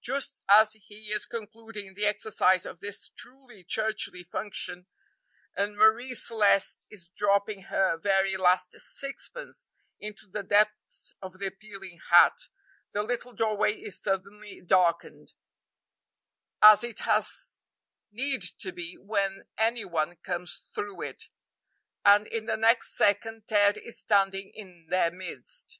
[0.00, 4.86] Just as he is concluding the exercise of this truly churchly function,
[5.54, 9.68] and Marie Celeste is dropping her very last sixpence
[10.00, 12.48] into the depths of the appealing hat,
[12.92, 15.34] the little doorway is suddenly darkened
[16.62, 17.60] as it has
[18.10, 21.24] need to be when any one comes through it
[22.06, 25.78] and in the next second Ted is standing in their midst.